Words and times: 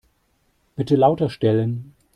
Bitte 0.75 0.95
lauter 0.95 1.29
stellen. 1.29 1.93